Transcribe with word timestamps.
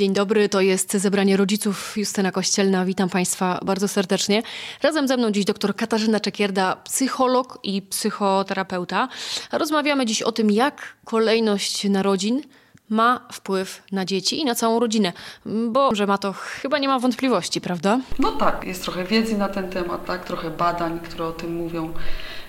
Dzień 0.00 0.12
dobry, 0.12 0.48
to 0.48 0.60
jest 0.60 0.92
zebranie 0.92 1.36
rodziców 1.36 1.96
Justyna 1.96 2.32
Kościelna. 2.32 2.84
Witam 2.84 3.08
Państwa 3.08 3.60
bardzo 3.64 3.88
serdecznie. 3.88 4.42
Razem 4.82 5.08
ze 5.08 5.16
mną 5.16 5.30
dziś 5.30 5.44
dr 5.44 5.76
Katarzyna 5.76 6.20
Czekierda, 6.20 6.76
psycholog 6.76 7.58
i 7.62 7.82
psychoterapeuta. 7.82 9.08
Rozmawiamy 9.52 10.06
dziś 10.06 10.22
o 10.22 10.32
tym, 10.32 10.50
jak 10.50 10.96
kolejność 11.04 11.84
narodzin 11.84 12.42
ma 12.88 13.28
wpływ 13.32 13.82
na 13.92 14.04
dzieci 14.04 14.40
i 14.40 14.44
na 14.44 14.54
całą 14.54 14.80
rodzinę, 14.80 15.12
bo 15.46 15.94
że 15.94 16.06
ma 16.06 16.18
to 16.18 16.32
chyba 16.32 16.78
nie 16.78 16.88
ma 16.88 16.98
wątpliwości, 16.98 17.60
prawda? 17.60 18.00
No 18.18 18.32
tak, 18.32 18.64
jest 18.64 18.82
trochę 18.82 19.04
wiedzy 19.04 19.38
na 19.38 19.48
ten 19.48 19.70
temat, 19.70 20.06
tak, 20.06 20.24
trochę 20.24 20.50
badań, 20.50 21.00
które 21.00 21.26
o 21.26 21.32
tym 21.32 21.54
mówią, 21.54 21.92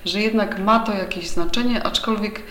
że 0.06 0.22
jednak 0.22 0.60
ma 0.60 0.80
to 0.80 0.94
jakieś 0.94 1.30
znaczenie, 1.30 1.84
aczkolwiek 1.84 2.44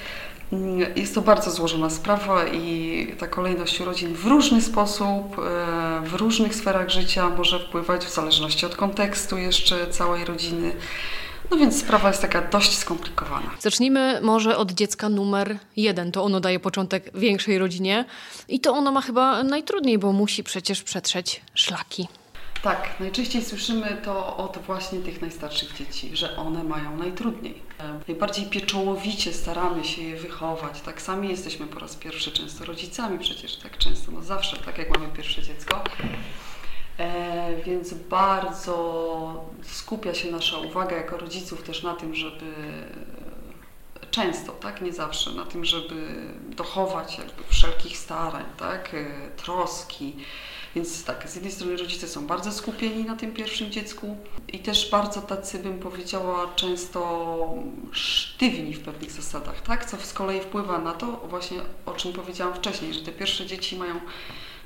jest 0.96 1.14
to 1.14 1.22
bardzo 1.22 1.50
złożona 1.50 1.90
sprawa 1.90 2.46
i 2.46 3.14
ta 3.18 3.26
kolejność 3.26 3.80
urodzin 3.80 4.14
w 4.14 4.24
różny 4.24 4.62
sposób, 4.62 5.38
e, 5.38 6.02
w 6.04 6.14
różnych 6.14 6.54
sferach 6.54 6.90
życia 6.90 7.30
może 7.30 7.58
wpływać 7.58 8.04
w 8.04 8.14
zależności 8.14 8.66
od 8.66 8.76
kontekstu 8.76 9.38
jeszcze 9.38 9.86
całej 9.86 10.24
rodziny. 10.24 10.72
No 11.50 11.56
więc 11.56 11.80
sprawa 11.80 12.08
jest 12.08 12.22
taka 12.22 12.42
dość 12.42 12.78
skomplikowana. 12.78 13.50
Zacznijmy 13.60 14.20
może 14.22 14.56
od 14.56 14.72
dziecka 14.72 15.08
numer 15.08 15.58
jeden. 15.76 16.12
To 16.12 16.24
ono 16.24 16.40
daje 16.40 16.60
początek 16.60 17.10
większej 17.14 17.58
rodzinie 17.58 18.04
i 18.48 18.60
to 18.60 18.72
ono 18.72 18.92
ma 18.92 19.00
chyba 19.00 19.42
najtrudniej, 19.42 19.98
bo 19.98 20.12
musi 20.12 20.44
przecież 20.44 20.82
przetrzeć 20.82 21.40
szlaki. 21.54 22.08
Tak, 22.62 23.00
najczęściej 23.00 23.44
słyszymy 23.44 23.96
to 24.04 24.36
od 24.36 24.58
właśnie 24.58 24.98
tych 24.98 25.20
najstarszych 25.20 25.72
dzieci, 25.78 26.16
że 26.16 26.36
one 26.36 26.64
mają 26.64 26.96
najtrudniej. 26.96 27.69
Najbardziej 28.08 28.46
pieczołowicie 28.46 29.32
staramy 29.32 29.84
się 29.84 30.02
je 30.02 30.16
wychować. 30.16 30.80
Tak 30.80 31.02
sami 31.02 31.28
jesteśmy 31.28 31.66
po 31.66 31.78
raz 31.78 31.96
pierwszy 31.96 32.32
często 32.32 32.64
rodzicami 32.64 33.18
przecież, 33.18 33.56
tak 33.56 33.78
często, 33.78 34.12
no 34.12 34.22
zawsze, 34.22 34.56
tak 34.56 34.78
jak 34.78 34.90
mamy 34.90 35.08
pierwsze 35.08 35.42
dziecko. 35.42 35.84
E, 36.98 37.62
więc 37.66 37.94
bardzo 37.94 39.44
skupia 39.62 40.14
się 40.14 40.30
nasza 40.30 40.58
uwaga 40.58 40.96
jako 40.96 41.16
rodziców 41.16 41.62
też 41.62 41.82
na 41.82 41.94
tym, 41.94 42.14
żeby 42.14 42.46
często, 44.10 44.52
tak, 44.52 44.82
nie 44.82 44.92
zawsze, 44.92 45.30
na 45.30 45.44
tym, 45.44 45.64
żeby 45.64 46.06
dochować 46.56 47.18
jakby 47.18 47.42
wszelkich 47.48 47.98
starań, 47.98 48.44
tak, 48.56 48.94
e, 48.94 49.30
troski. 49.36 50.16
Więc 50.76 51.04
tak, 51.04 51.28
z 51.28 51.34
jednej 51.34 51.52
strony 51.52 51.76
rodzice 51.76 52.08
są 52.08 52.26
bardzo 52.26 52.52
skupieni 52.52 53.04
na 53.04 53.16
tym 53.16 53.32
pierwszym 53.32 53.70
dziecku 53.70 54.16
i 54.48 54.58
też 54.58 54.90
bardzo 54.90 55.22
tacy, 55.22 55.58
bym 55.58 55.78
powiedziała, 55.78 56.54
często 56.56 57.54
sztywni 57.92 58.74
w 58.74 58.80
pewnych 58.80 59.10
zasadach, 59.10 59.62
tak, 59.62 59.84
co 59.84 59.96
z 59.96 60.12
kolei 60.12 60.40
wpływa 60.40 60.78
na 60.78 60.92
to, 60.92 61.06
właśnie 61.06 61.58
o 61.86 61.92
czym 61.92 62.12
powiedziałam 62.12 62.54
wcześniej, 62.54 62.94
że 62.94 63.00
te 63.00 63.12
pierwsze 63.12 63.46
dzieci 63.46 63.76
mają 63.76 64.00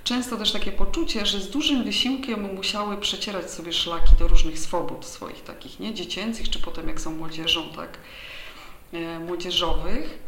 często 0.04 0.36
też 0.36 0.52
takie 0.52 0.72
poczucie, 0.72 1.26
że 1.26 1.40
z 1.40 1.50
dużym 1.50 1.84
wysiłkiem 1.84 2.54
musiały 2.54 2.96
przecierać 2.96 3.50
sobie 3.50 3.72
szlaki 3.72 4.16
do 4.18 4.28
różnych 4.28 4.58
swobód 4.58 5.04
swoich 5.04 5.42
takich, 5.42 5.80
nie? 5.80 5.94
Dziecięcych, 5.94 6.50
czy 6.50 6.58
potem 6.58 6.88
jak 6.88 7.00
są 7.00 7.16
młodzieżą, 7.16 7.68
tak, 7.76 7.98
e, 8.92 9.18
młodzieżowych. 9.18 10.18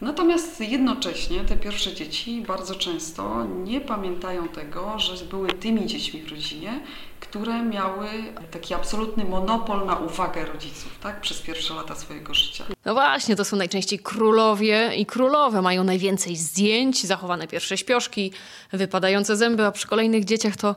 Natomiast 0.00 0.60
jednocześnie 0.60 1.40
te 1.40 1.56
pierwsze 1.56 1.94
dzieci 1.94 2.44
bardzo 2.46 2.74
często 2.74 3.46
nie 3.64 3.80
pamiętają 3.80 4.48
tego, 4.48 4.98
że 4.98 5.24
były 5.24 5.48
tymi 5.48 5.86
dziećmi 5.86 6.22
w 6.22 6.30
rodzinie, 6.30 6.80
które 7.20 7.62
miały 7.62 8.08
taki 8.50 8.74
absolutny 8.74 9.24
monopol 9.24 9.86
na 9.86 9.96
uwagę 9.96 10.46
rodziców, 10.46 10.98
tak, 11.02 11.20
przez 11.20 11.40
pierwsze 11.40 11.74
lata 11.74 11.94
swojego 11.94 12.34
życia. 12.34 12.64
No 12.84 12.94
właśnie, 12.94 13.36
to 13.36 13.44
są 13.44 13.56
najczęściej 13.56 13.98
królowie 13.98 14.90
i 14.96 15.06
królowe. 15.06 15.62
Mają 15.62 15.84
najwięcej 15.84 16.36
zdjęć, 16.36 17.06
zachowane 17.06 17.48
pierwsze 17.48 17.76
śpioszki, 17.76 18.32
wypadające 18.72 19.36
zęby, 19.36 19.66
a 19.66 19.72
przy 19.72 19.88
kolejnych 19.88 20.24
dzieciach 20.24 20.56
to 20.56 20.76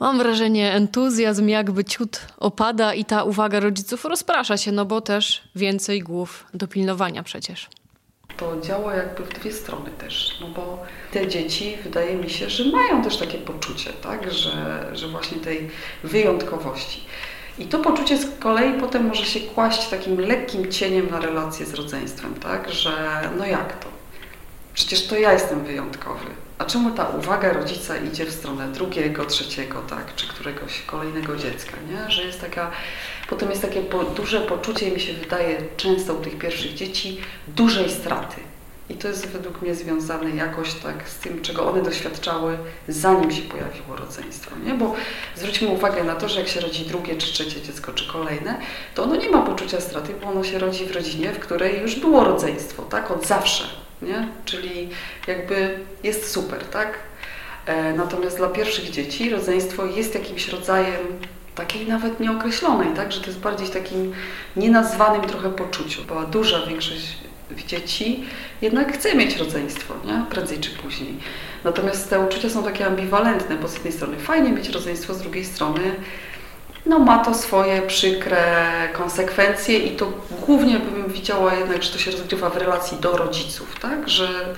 mam 0.00 0.18
wrażenie, 0.18 0.72
entuzjazm 0.72 1.48
jakby 1.48 1.84
ciut 1.84 2.20
opada 2.38 2.94
i 2.94 3.04
ta 3.04 3.24
uwaga 3.24 3.60
rodziców 3.60 4.04
rozprasza 4.04 4.56
się, 4.56 4.72
no 4.72 4.84
bo 4.84 5.00
też 5.00 5.42
więcej 5.54 6.00
głów 6.00 6.46
do 6.54 6.68
pilnowania 6.68 7.22
przecież 7.22 7.68
to 8.38 8.60
działa 8.60 8.94
jakby 8.94 9.24
w 9.24 9.28
dwie 9.28 9.52
strony 9.52 9.90
też, 9.90 10.38
no 10.40 10.48
bo 10.48 10.82
te 11.12 11.28
dzieci 11.28 11.76
wydaje 11.84 12.16
mi 12.16 12.30
się, 12.30 12.50
że 12.50 12.64
mają 12.64 13.02
też 13.02 13.16
takie 13.16 13.38
poczucie, 13.38 13.92
tak, 13.92 14.32
że, 14.32 14.86
że 14.92 15.08
właśnie 15.08 15.38
tej 15.38 15.70
wyjątkowości. 16.04 17.04
I 17.58 17.66
to 17.66 17.78
poczucie 17.78 18.18
z 18.18 18.38
kolei 18.40 18.80
potem 18.80 19.06
może 19.06 19.24
się 19.24 19.40
kłaść 19.40 19.88
takim 19.88 20.20
lekkim 20.20 20.72
cieniem 20.72 21.10
na 21.10 21.20
relacje 21.20 21.66
z 21.66 21.74
rodzeństwem, 21.74 22.34
tak, 22.34 22.70
że 22.70 23.20
no 23.38 23.46
jak 23.46 23.84
to? 23.84 23.88
Przecież 24.74 25.06
to 25.06 25.16
ja 25.16 25.32
jestem 25.32 25.64
wyjątkowy. 25.64 26.47
A 26.58 26.64
czemu 26.64 26.90
ta 26.90 27.08
uwaga 27.08 27.52
rodzica 27.52 27.96
idzie 27.96 28.24
w 28.24 28.32
stronę 28.32 28.72
drugiego, 28.72 29.24
trzeciego, 29.24 29.82
tak, 29.90 30.14
czy 30.14 30.28
któregoś 30.28 30.82
kolejnego 30.82 31.36
dziecka, 31.36 31.72
nie? 31.90 32.10
Że 32.10 32.22
jest 32.22 32.40
taka, 32.40 32.70
potem 33.28 33.50
jest 33.50 33.62
takie 33.62 33.82
po, 33.82 34.04
duże 34.04 34.40
poczucie, 34.40 34.90
mi 34.90 35.00
się 35.00 35.12
wydaje, 35.12 35.62
często 35.76 36.14
u 36.14 36.20
tych 36.20 36.38
pierwszych 36.38 36.74
dzieci, 36.74 37.20
dużej 37.48 37.90
straty. 37.90 38.40
I 38.90 38.94
to 38.94 39.08
jest 39.08 39.26
według 39.26 39.62
mnie 39.62 39.74
związane 39.74 40.30
jakoś 40.30 40.74
tak 40.74 41.08
z 41.08 41.16
tym, 41.16 41.42
czego 41.42 41.70
one 41.70 41.82
doświadczały, 41.82 42.58
zanim 42.88 43.30
się 43.30 43.42
pojawiło 43.42 43.96
rodzeństwo. 43.96 44.50
Nie? 44.66 44.74
Bo 44.74 44.94
zwróćmy 45.36 45.68
uwagę 45.68 46.04
na 46.04 46.14
to, 46.14 46.28
że 46.28 46.40
jak 46.40 46.48
się 46.48 46.60
rodzi 46.60 46.84
drugie 46.86 47.16
czy 47.16 47.32
trzecie 47.32 47.62
dziecko, 47.62 47.92
czy 47.92 48.12
kolejne, 48.12 48.60
to 48.94 49.02
ono 49.02 49.16
nie 49.16 49.30
ma 49.30 49.42
poczucia 49.42 49.80
straty, 49.80 50.14
bo 50.22 50.28
ono 50.28 50.44
się 50.44 50.58
rodzi 50.58 50.86
w 50.86 50.94
rodzinie, 50.94 51.32
w 51.32 51.38
której 51.38 51.80
już 51.80 51.96
było 51.96 52.24
rodzeństwo, 52.24 52.82
tak? 52.82 53.10
Od 53.10 53.26
zawsze 53.26 53.87
nie? 54.02 54.28
Czyli 54.44 54.88
jakby 55.26 55.78
jest 56.02 56.30
super, 56.30 56.64
tak? 56.64 56.98
E, 57.66 57.92
natomiast 57.92 58.36
dla 58.36 58.48
pierwszych 58.48 58.90
dzieci 58.90 59.30
rodzeństwo 59.30 59.86
jest 59.86 60.14
jakimś 60.14 60.48
rodzajem 60.48 61.00
takiej 61.54 61.86
nawet 61.86 62.20
nieokreślonej, 62.20 62.88
tak? 62.96 63.12
Że 63.12 63.20
to 63.20 63.26
jest 63.26 63.38
bardziej 63.38 63.68
takim 63.68 64.12
nienazwanym 64.56 65.22
trochę 65.22 65.50
poczuciu. 65.50 66.04
Była 66.04 66.24
duża 66.24 66.66
większość 66.66 67.18
dzieci 67.66 68.24
jednak 68.62 68.92
chce 68.92 69.14
mieć 69.14 69.36
rodzeństwo, 69.36 69.94
nie? 70.04 70.24
Prędzej 70.30 70.58
czy 70.58 70.70
później. 70.70 71.14
Natomiast 71.64 72.10
te 72.10 72.20
uczucia 72.20 72.50
są 72.50 72.62
takie 72.62 72.86
ambiwalentne, 72.86 73.56
bo 73.56 73.68
z 73.68 73.74
jednej 73.74 73.92
strony 73.92 74.16
fajnie 74.16 74.52
mieć 74.52 74.68
rodzeństwo, 74.68 75.14
z 75.14 75.22
drugiej 75.22 75.44
strony 75.44 75.80
no 76.86 76.98
ma 76.98 77.24
to 77.24 77.34
swoje 77.34 77.82
przykre 77.82 78.62
konsekwencje 78.92 79.78
i 79.78 79.96
to 79.96 80.12
głównie 80.46 80.78
bym 80.78 81.12
widziała 81.12 81.54
jednak, 81.54 81.82
że 81.82 81.92
to 81.92 81.98
się 81.98 82.10
rozgrywa 82.10 82.50
w 82.50 82.56
relacji 82.56 82.98
do 83.00 83.16
rodziców, 83.16 83.80
tak, 83.80 84.08
że 84.08 84.54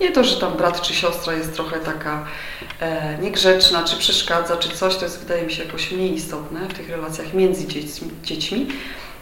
nie 0.00 0.12
to, 0.12 0.24
że 0.24 0.36
tam 0.36 0.56
brat 0.56 0.80
czy 0.80 0.94
siostra 0.94 1.34
jest 1.34 1.54
trochę 1.54 1.80
taka 1.80 2.26
e, 2.80 3.18
niegrzeczna, 3.18 3.84
czy 3.84 3.96
przeszkadza, 3.96 4.56
czy 4.56 4.68
coś, 4.68 4.96
to 4.96 5.04
jest 5.04 5.20
wydaje 5.20 5.42
mi 5.42 5.52
się 5.52 5.64
jakoś 5.64 5.92
mniej 5.92 6.14
istotne 6.14 6.60
w 6.68 6.74
tych 6.74 6.88
relacjach 6.88 7.34
między 7.34 7.66
dziećmi. 8.22 8.66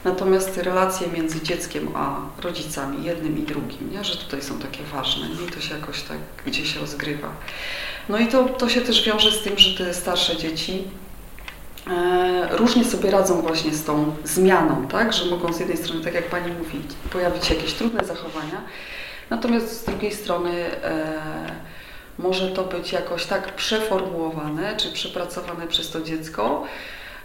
Natomiast 0.05 0.57
relacje 0.57 1.09
między 1.09 1.43
dzieckiem 1.43 1.89
a 1.97 2.17
rodzicami, 2.43 3.05
jednym 3.05 3.39
i 3.39 3.43
drugim, 3.43 3.93
nie? 3.93 4.05
że 4.05 4.17
tutaj 4.17 4.43
są 4.43 4.59
takie 4.59 4.83
ważne 4.83 5.29
nie? 5.29 5.47
i 5.47 5.51
to 5.51 5.61
się 5.61 5.75
jakoś 5.75 6.03
tak 6.03 6.19
gdzieś 6.47 6.77
rozgrywa. 6.77 7.29
No 8.09 8.19
i 8.19 8.27
to, 8.27 8.45
to 8.45 8.69
się 8.69 8.81
też 8.81 9.07
wiąże 9.07 9.33
z 9.33 9.43
tym, 9.43 9.59
że 9.59 9.85
te 9.85 9.95
starsze 9.95 10.37
dzieci 10.37 10.85
różnie 12.51 12.85
sobie 12.85 13.11
radzą 13.11 13.43
właśnie 13.43 13.75
z 13.75 13.85
tą 13.85 14.17
zmianą, 14.25 14.87
tak? 14.89 15.13
że 15.13 15.25
mogą 15.25 15.53
z 15.53 15.61
jednej 15.61 15.77
strony, 15.77 16.05
tak 16.05 16.15
jak 16.15 16.25
Pani 16.25 16.53
mówi, 16.53 16.81
pojawić 17.13 17.47
się 17.47 17.55
jakieś 17.55 17.73
trudne 17.73 18.05
zachowania, 18.05 18.61
natomiast 19.31 19.81
z 19.81 19.85
drugiej 19.85 20.13
strony 20.13 20.51
e, 20.85 21.21
może 22.19 22.49
to 22.49 22.65
być 22.65 22.93
jakoś 22.93 23.27
tak 23.27 23.55
przeformułowane 23.55 24.77
czy 24.77 24.93
przepracowane 24.93 25.67
przez 25.67 25.91
to 25.91 26.01
dziecko, 26.01 26.65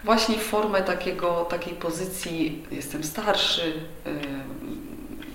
właśnie 0.03 0.37
w 0.37 0.43
formę 0.43 0.81
takiego, 0.81 1.45
takiej 1.49 1.73
pozycji 1.73 2.63
jestem 2.71 3.03
starszy, 3.03 3.73
e, 4.05 4.09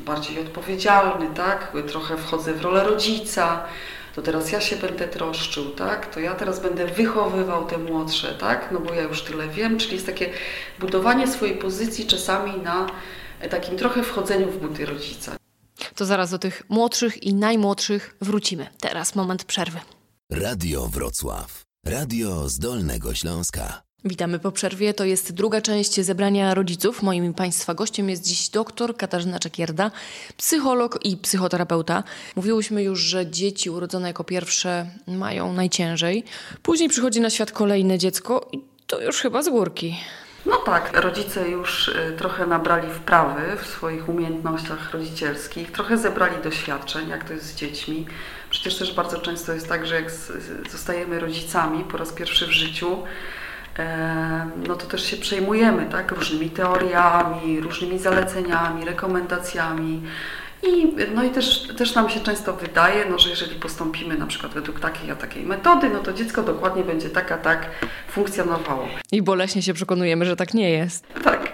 bardziej 0.05 0.39
odpowiedzialny, 0.39 1.27
tak? 1.35 1.73
trochę 1.89 2.17
wchodzę 2.17 2.55
w 2.55 2.63
rolę 2.63 2.85
rodzica, 2.85 3.65
to 4.15 4.23
teraz 4.23 4.53
ja 4.53 4.61
się 4.61 4.77
będę 4.77 5.09
troszczył, 5.09 5.71
tak? 5.71 6.15
To 6.15 6.21
ja 6.21 6.35
teraz 6.35 6.61
będę 6.61 6.87
wychowywał 6.87 7.67
te 7.67 7.79
młodsze, 7.79 8.35
tak? 8.35 8.69
No 8.73 8.81
bo 8.81 8.95
ja 8.95 9.03
już 9.03 9.23
tyle 9.23 9.49
wiem, 9.49 9.79
czyli 9.79 9.95
jest 9.95 10.07
takie 10.07 10.31
budowanie 10.79 11.29
swojej 11.29 11.57
pozycji 11.57 12.07
czasami 12.07 12.63
na 12.63 12.87
takim 13.51 13.77
trochę 13.77 14.03
wchodzeniu 14.03 14.51
w 14.51 14.59
buty 14.59 14.87
rodzica. 14.87 15.37
To 15.95 16.05
zaraz 16.07 16.31
do 16.31 16.39
tych 16.39 16.63
młodszych 16.69 17.23
i 17.23 17.35
najmłodszych 17.35 18.17
wrócimy. 18.21 18.67
Teraz 18.81 19.15
moment 19.15 19.45
przerwy. 19.45 19.79
Radio 20.31 20.87
Wrocław. 20.87 21.63
Radio 21.87 22.49
z 22.49 22.59
Dolnego 22.59 23.15
Śląska. 23.15 23.83
Witamy 24.05 24.39
po 24.39 24.53
przerwie. 24.53 24.95
To 24.95 25.05
jest 25.05 25.33
druga 25.33 25.61
część 25.61 26.01
zebrania 26.01 26.55
rodziców. 26.55 27.03
Moim 27.03 27.35
Państwa 27.35 27.75
gościem 27.75 28.11
jest 28.11 28.25
dziś 28.25 28.49
doktor 28.49 28.97
Katarzyna 28.97 29.39
Czekierda, 29.39 29.91
psycholog 30.37 30.99
i 31.05 31.17
psychoterapeuta. 31.17 32.03
Mówiłyśmy 32.37 32.83
już, 32.83 33.01
że 33.01 33.27
dzieci 33.27 33.71
urodzone 33.71 34.09
jako 34.09 34.25
pierwsze 34.25 34.87
mają 35.07 35.53
najciężej. 35.53 36.25
Później 36.63 36.89
przychodzi 36.89 37.21
na 37.21 37.31
świat 37.31 37.53
kolejne 37.53 37.99
dziecko 37.99 38.49
i 38.53 38.61
to 38.87 39.01
już 39.01 39.21
chyba 39.21 39.43
z 39.43 39.49
górki. 39.49 39.97
No 40.47 40.57
tak, 40.57 41.01
rodzice 41.01 41.49
już 41.49 41.89
y, 41.89 42.15
trochę 42.19 42.47
nabrali 42.47 42.89
wprawy 42.93 43.57
w 43.63 43.67
swoich 43.67 44.09
umiejętnościach 44.09 44.93
rodzicielskich, 44.93 45.73
trochę 45.73 45.99
zebrali 45.99 46.43
doświadczeń, 46.43 47.09
jak 47.09 47.25
to 47.25 47.33
jest 47.33 47.47
z 47.47 47.55
dziećmi. 47.55 48.07
Przecież 48.51 48.79
też 48.79 48.95
bardzo 48.95 49.19
często 49.19 49.53
jest 49.53 49.69
tak, 49.69 49.87
że 49.87 49.95
jak 49.95 50.11
zostajemy 50.71 51.21
rodzicami 51.21 51.85
po 51.85 51.97
raz 51.97 52.13
pierwszy 52.13 52.47
w 52.47 52.51
życiu, 52.51 52.99
no 54.69 54.75
to 54.75 54.87
też 54.87 55.05
się 55.05 55.17
przejmujemy 55.17 55.87
tak, 55.87 56.11
różnymi 56.11 56.51
teoriami, 56.51 57.61
różnymi 57.61 57.99
zaleceniami, 57.99 58.85
rekomendacjami. 58.85 60.03
I, 60.63 60.95
no 61.15 61.25
i 61.25 61.31
też, 61.31 61.69
też 61.77 61.95
nam 61.95 62.11
się 62.11 62.21
często 62.21 62.53
wydaje, 62.53 63.05
no, 63.11 63.19
że 63.19 63.31
jeżeli 63.31 63.55
postąpimy 63.55 64.19
na 64.19 64.27
przykład 64.27 64.53
według 64.53 64.81
takiej 64.81 65.11
a 65.11 65.17
takiej 65.17 65.43
metody, 65.43 65.91
no 65.91 65.99
to 65.99 66.13
dziecko 66.13 66.43
dokładnie 66.43 66.85
będzie 66.85 67.11
tak 67.11 67.33
a 67.33 67.39
tak 67.39 67.71
funkcjonowało. 68.09 68.89
I 69.13 69.23
boleśnie 69.23 69.63
się 69.63 69.75
przekonujemy, 69.75 70.25
że 70.25 70.37
tak 70.37 70.55
nie 70.55 70.71
jest. 70.71 71.07
Tak, 71.25 71.53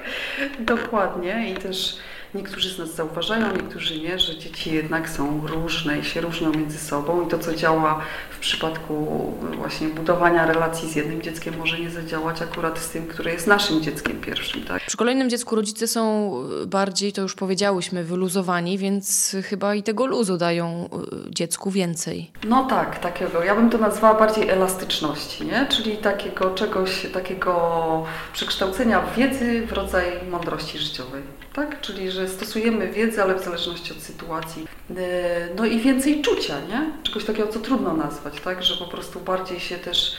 dokładnie. 0.59 1.51
I 1.51 1.55
też 1.55 1.99
Niektórzy 2.37 2.71
z 2.71 2.79
nas 2.79 2.95
zauważają, 2.95 3.53
niektórzy 3.53 4.01
nie, 4.01 4.19
że 4.19 4.39
dzieci 4.39 4.75
jednak 4.75 5.09
są 5.09 5.47
różne 5.47 5.99
i 5.99 6.05
się 6.05 6.21
różnią 6.21 6.53
między 6.53 6.79
sobą 6.79 7.27
i 7.27 7.29
to, 7.29 7.39
co 7.39 7.55
działa 7.55 8.01
w 8.31 8.39
przypadku 8.39 9.33
właśnie 9.57 9.89
budowania 9.89 10.47
relacji 10.47 10.89
z 10.89 10.97
jednym 10.97 11.23
dzieckiem 11.23 11.59
może 11.59 11.79
nie 11.79 11.91
zadziałać 11.91 12.43
akurat 12.43 12.79
z 12.79 12.91
tym, 12.91 13.07
które 13.07 13.33
jest 13.33 13.47
naszym 13.47 13.83
dzieckiem 13.83 14.21
pierwszym. 14.21 14.63
Tak? 14.63 14.83
Przy 14.87 14.97
kolejnym 14.97 15.31
dziecku 15.31 15.57
rodzice 15.57 15.87
są 15.87 16.33
bardziej, 16.67 17.13
to 17.13 17.23
już 17.23 17.35
powiedziałyśmy, 17.35 18.05
wyluzowani, 18.05 18.79
więc 18.79 19.37
chyba 19.45 19.75
i 19.75 19.83
tego 19.83 20.07
luzu 20.07 20.37
dają 20.37 20.89
y, 21.29 21.31
dziecku 21.31 21.71
więcej. 21.71 22.31
No 22.45 22.65
tak, 22.65 22.99
takiego. 22.99 23.45
Ja 23.45 23.55
bym 23.55 23.71
to 23.71 23.79
nazwała 23.79 24.19
bardziej 24.19 24.49
elastyczności, 24.49 25.47
nie? 25.47 25.67
czyli 25.71 25.97
takiego 25.97 26.51
czegoś, 26.51 27.07
takiego 27.13 28.05
przekształcenia 28.33 29.03
wiedzy 29.17 29.67
w 29.67 29.73
rodzaj 29.73 30.05
mądrości 30.31 30.79
życiowej. 30.79 31.23
Tak? 31.57 31.81
Czyli, 31.81 32.11
że 32.11 32.29
stosujemy 32.29 32.93
wiedzę, 32.93 33.23
ale 33.23 33.35
w 33.35 33.45
zależności 33.45 33.93
od 33.93 33.99
sytuacji. 33.99 34.67
E, 34.97 35.49
no 35.57 35.65
i 35.65 35.81
więcej 35.81 36.23
czucia, 36.23 36.55
nie? 36.61 36.91
Czegoś 37.03 37.25
takiego, 37.25 37.49
co 37.49 37.61
trudno 37.61 37.93
nazwać, 37.93 38.41
tak? 38.41 38.63
Że 38.63 38.77
po 38.77 38.91
prostu 38.91 39.21
bardziej 39.21 39.61
się 39.61 39.79
też 39.79 40.17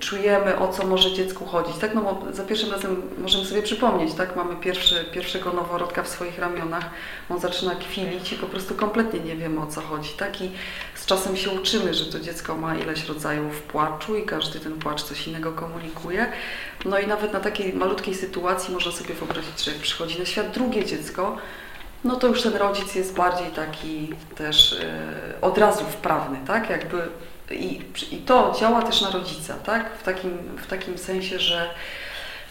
czujemy, 0.00 0.58
o 0.58 0.68
co 0.68 0.86
może 0.86 1.12
dziecku 1.12 1.44
chodzić. 1.44 1.76
Tak? 1.76 1.94
No 1.94 2.00
bo 2.00 2.32
za 2.32 2.44
pierwszym 2.44 2.70
razem 2.70 3.02
możemy 3.18 3.44
sobie 3.44 3.62
przypomnieć, 3.62 4.14
tak? 4.14 4.36
Mamy 4.36 4.56
pierwszy, 4.56 5.04
pierwszego 5.12 5.52
noworodka 5.52 6.02
w 6.02 6.08
swoich 6.08 6.38
ramionach, 6.38 6.90
on 7.30 7.40
zaczyna 7.40 7.74
kwilić 7.74 8.32
i 8.32 8.36
po 8.36 8.46
prostu 8.46 8.74
kompletnie 8.74 9.20
nie 9.20 9.36
wiemy, 9.36 9.60
o 9.60 9.66
co 9.66 9.80
chodzi. 9.80 10.10
Tak? 10.10 10.40
I 10.40 10.50
z 10.94 11.06
czasem 11.06 11.36
się 11.36 11.50
uczymy, 11.50 11.94
że 11.94 12.04
to 12.06 12.20
dziecko 12.20 12.56
ma 12.56 12.74
ileś 12.76 13.08
rodzajów 13.08 13.62
płaczu 13.62 14.16
i 14.16 14.22
każdy 14.22 14.60
ten 14.60 14.72
płacz 14.72 15.02
coś 15.02 15.26
innego 15.26 15.52
komunikuje. 15.52 16.26
No 16.84 16.98
i 16.98 17.06
nawet 17.06 17.32
na 17.32 17.40
takiej 17.40 17.72
malutkiej 17.72 18.14
sytuacji 18.14 18.74
można 18.74 18.92
sobie 18.92 19.14
wyobrazić, 19.14 19.64
że 19.64 19.70
jak 19.70 19.80
przychodzi 19.80 20.18
na 20.18 20.24
świat 20.24 20.50
drugie 20.50 20.84
dziecko, 20.84 21.36
no 22.04 22.16
to 22.16 22.26
już 22.26 22.42
ten 22.42 22.56
rodzic 22.56 22.94
jest 22.94 23.14
bardziej 23.14 23.50
taki 23.50 24.14
też 24.36 24.72
yy, 24.72 25.40
od 25.40 25.58
razu 25.58 25.84
wprawny, 25.84 26.38
tak? 26.46 26.70
Jakby 26.70 27.08
i, 27.50 27.80
i 28.12 28.16
to 28.16 28.56
działa 28.60 28.82
też 28.82 29.00
na 29.00 29.10
rodzica, 29.10 29.54
tak? 29.54 29.96
W 29.98 30.02
takim, 30.02 30.30
w 30.56 30.66
takim 30.66 30.98
sensie, 30.98 31.38
że 31.38 31.70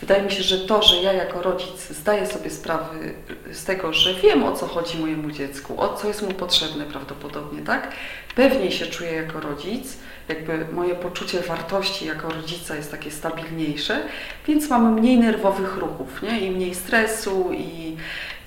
wydaje 0.02 0.24
mi 0.24 0.32
się, 0.32 0.44
że 0.44 0.58
to, 0.58 0.84
że 0.84 0.96
ja 0.96 1.14
jako 1.14 1.42
rodzic 1.42 1.90
zdaję 1.90 2.28
sobie 2.28 2.50
sprawy 2.50 3.14
z 3.52 3.64
tego, 3.64 3.94
że 3.94 4.14
wiem 4.14 4.44
o 4.44 4.56
co 4.56 4.68
chodzi 4.68 4.98
mojemu 4.98 5.32
dziecku, 5.32 5.82
o 5.82 5.94
co 5.94 6.08
jest 6.08 6.22
mu 6.22 6.32
potrzebne 6.34 6.86
prawdopodobnie, 6.86 7.62
tak? 7.62 7.92
Pewniej 8.36 8.72
się 8.72 8.86
czuję 8.86 9.12
jako 9.12 9.40
rodzic, 9.40 9.98
jakby 10.28 10.66
moje 10.74 10.96
poczucie 10.96 11.40
wartości 11.40 12.06
jako 12.06 12.30
rodzica 12.30 12.76
jest 12.76 12.92
takie 12.92 13.12
stabilniejsze, 13.12 14.02
więc 14.48 14.70
mamy 14.70 15.02
mniej 15.02 15.18
nerwowych 15.18 15.78
ruchów, 15.78 16.22
nie? 16.22 16.40
I 16.40 16.52
mniej 16.52 16.76
stresu 16.76 17.54
i, 17.54 17.98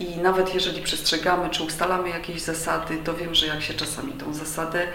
i 0.01 0.17
nawet 0.17 0.55
jeżeli 0.55 0.83
przestrzegamy 0.83 1.51
czy 1.51 1.63
ustalamy 1.63 2.09
jakieś 2.09 2.41
zasady, 2.41 2.97
to 3.05 3.15
wiem, 3.15 3.35
że 3.35 3.47
jak 3.47 3.63
się 3.63 3.75
czasami 3.75 4.13
tą 4.13 4.35
zasadę 4.35 4.87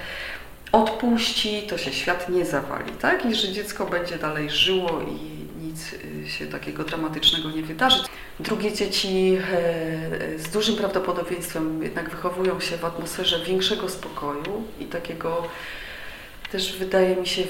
odpuści, 0.72 1.62
to 1.69 1.78
się 1.78 1.94
świat 1.94 2.30
nie 2.30 2.46
zawali, 2.46 2.92
tak? 2.92 3.25
I 3.25 3.36
że 3.36 3.52
dziecko 3.52 3.86
będzie 3.86 4.18
dalej 4.18 4.50
żyło 4.50 5.02
i 5.02 5.38
nic 5.66 5.94
y, 5.94 6.30
się 6.30 6.46
takiego 6.48 6.84
dramatycznego 6.84 7.52
nie 7.52 7.64
wydarzy. 7.64 8.04
Drugie 8.40 8.74
dzieci 8.74 9.38
e, 9.54 10.40
z 10.40 10.50
dużym 10.50 10.75
prawdopodobieństwem 10.75 11.84
jednak 11.84 12.10
wychowują 12.10 12.60
się 12.60 12.78
w 12.78 12.86
atmosferze 12.86 13.40
większego 13.46 13.90
spokoju 13.90 14.64
i 14.80 14.86
takiego 14.86 15.44
też 16.52 16.78
wydaje 16.78 17.16
mi 17.16 17.28
się, 17.28 17.44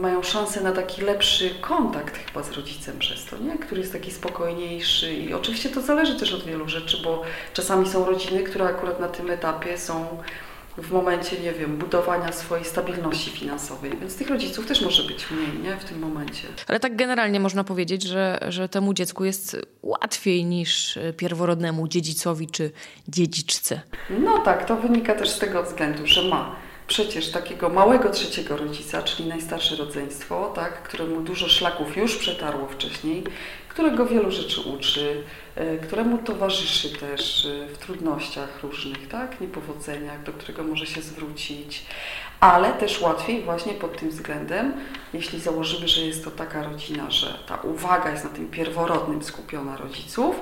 mają 0.00 0.22
szansę 0.22 0.60
na 0.60 0.72
taki 0.72 1.02
lepszy 1.02 1.50
kontakt 1.60 2.18
chyba 2.26 2.42
z 2.42 2.52
rodzicem 2.52 2.98
przez 2.98 3.24
to, 3.24 3.38
nie? 3.38 3.58
który 3.58 3.80
jest 3.80 3.92
taki 3.92 4.10
spokojniejszy 4.10 5.14
i 5.14 5.34
oczywiście 5.34 5.68
to 5.68 5.80
zależy 5.80 6.18
też 6.18 6.32
od 6.32 6.44
wielu 6.44 6.68
rzeczy, 6.68 7.02
bo 7.04 7.22
czasami 7.54 7.88
są 7.88 8.06
rodziny, 8.06 8.42
które 8.42 8.64
akurat 8.64 9.00
na 9.00 9.08
tym 9.08 9.30
etapie 9.30 9.78
są 9.78 10.22
w 10.82 10.92
momencie, 10.92 11.40
nie 11.40 11.52
wiem, 11.52 11.76
budowania 11.76 12.32
swojej 12.32 12.64
stabilności 12.64 13.30
finansowej, 13.30 13.92
więc 14.00 14.16
tych 14.16 14.28
rodziców 14.28 14.66
też 14.66 14.82
może 14.82 15.02
być 15.02 15.30
mniej, 15.30 15.62
nie, 15.62 15.76
w 15.76 15.84
tym 15.84 15.98
momencie. 15.98 16.48
Ale 16.68 16.80
tak 16.80 16.96
generalnie 16.96 17.40
można 17.40 17.64
powiedzieć, 17.64 18.02
że, 18.02 18.38
że 18.48 18.68
temu 18.68 18.94
dziecku 18.94 19.24
jest 19.24 19.56
łatwiej 19.82 20.44
niż 20.44 20.98
pierworodnemu 21.16 21.88
dziedzicowi 21.88 22.46
czy 22.46 22.70
dziedziczce. 23.08 23.80
No 24.10 24.38
tak, 24.38 24.66
to 24.66 24.76
wynika 24.76 25.14
też 25.14 25.30
z 25.30 25.38
tego 25.38 25.62
względu, 25.62 26.06
że 26.06 26.22
ma 26.22 26.56
przecież 26.90 27.30
takiego 27.30 27.68
małego 27.68 28.10
trzeciego 28.10 28.56
rodzica, 28.56 29.02
czyli 29.02 29.28
najstarsze 29.28 29.76
rodzeństwo, 29.76 30.52
tak, 30.54 30.82
któremu 30.82 31.20
dużo 31.20 31.48
szlaków 31.48 31.96
już 31.96 32.16
przetarło 32.16 32.66
wcześniej, 32.66 33.24
którego 33.68 34.06
wielu 34.06 34.30
rzeczy 34.30 34.60
uczy, 34.60 35.22
e, 35.54 35.76
któremu 35.76 36.18
towarzyszy 36.18 36.98
też 36.98 37.46
e, 37.46 37.66
w 37.66 37.78
trudnościach 37.78 38.62
różnych, 38.62 39.08
tak, 39.08 39.40
niepowodzeniach, 39.40 40.22
do 40.22 40.32
którego 40.32 40.62
może 40.62 40.86
się 40.86 41.02
zwrócić, 41.02 41.86
ale 42.40 42.72
też 42.72 43.00
łatwiej 43.00 43.42
właśnie 43.42 43.72
pod 43.72 43.98
tym 43.98 44.10
względem, 44.10 44.72
jeśli 45.12 45.40
założymy, 45.40 45.88
że 45.88 46.00
jest 46.00 46.24
to 46.24 46.30
taka 46.30 46.62
rodzina, 46.62 47.10
że 47.10 47.38
ta 47.48 47.56
uwaga 47.56 48.10
jest 48.10 48.24
na 48.24 48.30
tym 48.30 48.48
pierworodnym 48.48 49.22
skupiona 49.22 49.76
rodziców, 49.76 50.36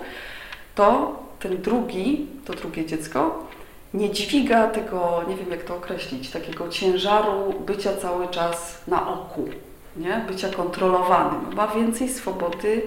to 0.75 1.19
ten 1.39 1.63
drugi, 1.63 2.27
to 2.45 2.53
drugie 2.53 2.87
dziecko 2.87 3.48
nie 3.95 4.11
dźwiga 4.11 4.69
tego, 4.69 5.23
nie 5.29 5.37
wiem 5.37 5.51
jak 5.51 5.63
to 5.63 5.77
określić, 5.77 6.31
takiego 6.31 6.69
ciężaru 6.69 7.55
bycia 7.67 7.97
cały 7.97 8.29
czas 8.29 8.83
na 8.87 9.09
oku, 9.09 9.49
nie? 9.97 10.25
bycia 10.29 10.49
kontrolowanym. 10.49 11.55
Ma 11.55 11.69
więcej 11.69 12.09
swobody 12.09 12.83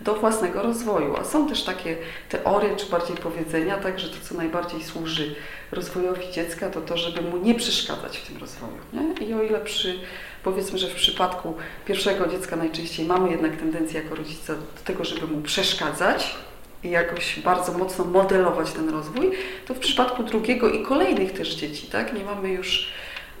do 0.00 0.14
własnego 0.14 0.62
rozwoju. 0.62 1.16
A 1.16 1.24
są 1.24 1.48
też 1.48 1.64
takie 1.64 1.96
teorie, 2.28 2.76
czy 2.76 2.86
bardziej 2.86 3.16
powiedzenia, 3.16 3.76
tak, 3.76 4.00
że 4.00 4.08
to, 4.08 4.16
co 4.28 4.34
najbardziej 4.34 4.82
służy 4.82 5.34
rozwojowi 5.72 6.30
dziecka, 6.32 6.70
to 6.70 6.80
to, 6.80 6.96
żeby 6.96 7.22
mu 7.22 7.36
nie 7.36 7.54
przeszkadzać 7.54 8.18
w 8.18 8.26
tym 8.26 8.36
rozwoju. 8.36 8.78
Nie? 8.92 9.26
I 9.26 9.34
o 9.34 9.42
ile 9.42 9.60
przy, 9.60 9.98
powiedzmy, 10.44 10.78
że 10.78 10.88
w 10.88 10.94
przypadku 10.94 11.54
pierwszego 11.86 12.26
dziecka 12.26 12.56
najczęściej 12.56 13.06
mamy 13.06 13.30
jednak 13.30 13.56
tendencję 13.56 14.02
jako 14.02 14.14
rodzice 14.14 14.54
do 14.54 14.62
tego, 14.84 15.04
żeby 15.04 15.26
mu 15.26 15.42
przeszkadzać, 15.42 16.34
i 16.84 16.90
jakoś 16.90 17.40
bardzo 17.40 17.78
mocno 17.78 18.04
modelować 18.04 18.72
ten 18.72 18.88
rozwój, 18.88 19.30
to 19.66 19.74
w 19.74 19.78
przypadku 19.78 20.22
drugiego 20.22 20.70
i 20.70 20.82
kolejnych 20.82 21.32
też 21.32 21.54
dzieci, 21.54 21.86
tak, 21.86 22.14
nie 22.14 22.24
mamy 22.24 22.48
już, 22.48 22.88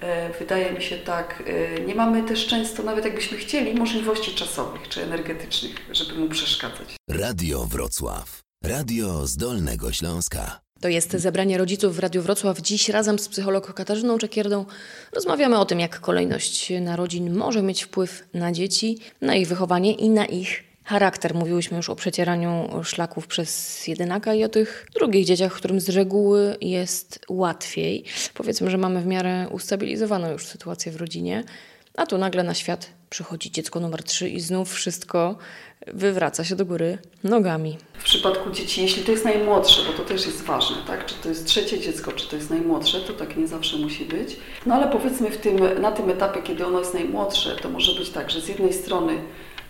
e, 0.00 0.38
wydaje 0.38 0.72
mi 0.72 0.82
się 0.82 0.96
tak, 0.96 1.42
e, 1.46 1.80
nie 1.80 1.94
mamy 1.94 2.22
też 2.22 2.46
często, 2.46 2.82
nawet 2.82 3.04
jakbyśmy 3.04 3.38
chcieli, 3.38 3.74
możliwości 3.74 4.34
czasowych 4.34 4.88
czy 4.88 5.02
energetycznych, 5.02 5.76
żeby 5.92 6.14
mu 6.20 6.28
przeszkadzać. 6.28 6.96
Radio 7.10 7.64
Wrocław. 7.64 8.40
Radio 8.64 9.26
z 9.26 9.36
Dolnego 9.36 9.92
Śląska. 9.92 10.60
To 10.80 10.88
jest 10.88 11.12
zebranie 11.12 11.58
rodziców 11.58 11.96
w 11.96 11.98
Radiu 11.98 12.22
Wrocław. 12.22 12.60
Dziś 12.60 12.88
razem 12.88 13.18
z 13.18 13.28
psycholog 13.28 13.74
Katarzyną 13.74 14.18
Czekierdą 14.18 14.64
rozmawiamy 15.12 15.58
o 15.58 15.64
tym, 15.64 15.80
jak 15.80 16.00
kolejność 16.00 16.72
narodzin 16.80 17.34
może 17.36 17.62
mieć 17.62 17.82
wpływ 17.82 18.28
na 18.34 18.52
dzieci, 18.52 18.98
na 19.20 19.34
ich 19.34 19.48
wychowanie 19.48 19.92
i 19.92 20.10
na 20.10 20.26
ich 20.26 20.71
charakter. 20.84 21.34
Mówiłyśmy 21.34 21.76
już 21.76 21.90
o 21.90 21.96
przecieraniu 21.96 22.68
szlaków 22.82 23.26
przez 23.26 23.86
jedynaka 23.86 24.34
i 24.34 24.44
o 24.44 24.48
tych 24.48 24.86
drugich 24.94 25.26
dzieciach, 25.26 25.52
którym 25.52 25.80
z 25.80 25.88
reguły 25.88 26.56
jest 26.60 27.20
łatwiej. 27.28 28.04
Powiedzmy, 28.34 28.70
że 28.70 28.78
mamy 28.78 29.00
w 29.00 29.06
miarę 29.06 29.48
ustabilizowaną 29.50 30.32
już 30.32 30.46
sytuację 30.46 30.92
w 30.92 30.96
rodzinie, 30.96 31.44
a 31.96 32.06
tu 32.06 32.18
nagle 32.18 32.42
na 32.42 32.54
świat 32.54 32.90
przychodzi 33.10 33.50
dziecko 33.50 33.80
numer 33.80 34.02
3 34.02 34.28
i 34.28 34.40
znów 34.40 34.72
wszystko 34.72 35.36
wywraca 35.86 36.44
się 36.44 36.56
do 36.56 36.66
góry 36.66 36.98
nogami. 37.24 37.78
W 37.98 38.04
przypadku 38.04 38.50
dzieci, 38.50 38.82
jeśli 38.82 39.02
to 39.02 39.12
jest 39.12 39.24
najmłodsze, 39.24 39.82
bo 39.86 39.92
to 39.92 40.04
też 40.04 40.26
jest 40.26 40.42
ważne, 40.42 40.76
tak? 40.86 41.06
czy 41.06 41.14
to 41.14 41.28
jest 41.28 41.46
trzecie 41.46 41.80
dziecko, 41.80 42.12
czy 42.12 42.28
to 42.28 42.36
jest 42.36 42.50
najmłodsze, 42.50 43.00
to 43.00 43.12
tak 43.12 43.36
nie 43.36 43.46
zawsze 43.46 43.76
musi 43.76 44.04
być. 44.04 44.36
No 44.66 44.74
ale 44.74 44.92
powiedzmy 44.92 45.30
w 45.30 45.36
tym, 45.36 45.80
na 45.80 45.92
tym 45.92 46.10
etapie, 46.10 46.42
kiedy 46.42 46.66
ono 46.66 46.78
jest 46.78 46.94
najmłodsze, 46.94 47.56
to 47.56 47.70
może 47.70 47.98
być 47.98 48.10
tak, 48.10 48.30
że 48.30 48.40
z 48.40 48.48
jednej 48.48 48.72
strony 48.72 49.18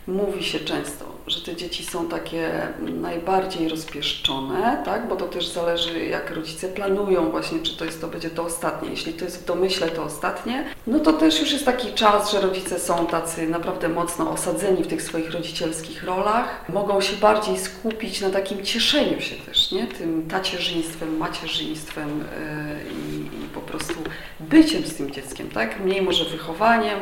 mówi 0.06 0.44
się 0.44 0.60
często, 0.60 1.04
że 1.26 1.40
te 1.40 1.56
dzieci 1.56 1.84
są 1.84 2.08
takie 2.08 2.68
najbardziej 2.80 3.68
rozpieszczone, 3.68 4.82
tak? 4.84 5.08
bo 5.08 5.16
to 5.16 5.28
też 5.28 5.48
zależy, 5.48 6.06
jak 6.06 6.30
rodzice 6.30 6.68
planują 6.68 7.30
właśnie, 7.30 7.60
czy 7.60 7.76
to 7.76 7.84
jest 7.84 8.00
to 8.00 8.08
będzie 8.08 8.30
to 8.30 8.44
ostatnie. 8.44 8.90
Jeśli 8.90 9.12
to 9.12 9.24
jest 9.24 9.42
w 9.42 9.44
domyśle 9.44 9.88
to 9.88 10.04
ostatnie, 10.04 10.64
no 10.86 10.98
to 10.98 11.12
też 11.12 11.40
już 11.40 11.52
jest 11.52 11.64
taki 11.64 11.92
czas, 11.92 12.32
że 12.32 12.40
rodzice 12.40 12.78
są 12.78 13.06
tacy 13.06 13.48
naprawdę 13.48 13.88
mocno 13.88 14.30
osadzeni 14.30 14.84
w 14.84 14.86
tych 14.86 15.02
swoich 15.02 15.30
rodzicielskich 15.30 16.04
rolach. 16.04 16.64
Mogą 16.68 17.00
się 17.00 17.16
bardziej 17.16 17.58
skupić 17.58 18.20
na 18.20 18.30
takim 18.30 18.64
cieszeniu 18.64 19.20
się 19.20 19.36
też, 19.36 19.72
nie? 19.72 19.86
Tym 19.86 20.28
tacierzyństwem, 20.28 21.16
macierzyństwem 21.16 22.08
yy, 22.08 22.92
i, 22.92 23.44
i 23.44 23.48
po 23.54 23.60
prostu 23.60 23.94
byciem 24.40 24.86
z 24.86 24.94
tym 24.94 25.10
dzieckiem, 25.10 25.48
tak? 25.50 25.80
Mniej 25.80 26.02
może 26.02 26.24
wychowaniem, 26.24 26.98